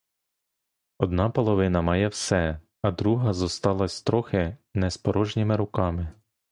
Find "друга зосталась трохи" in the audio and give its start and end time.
2.91-4.57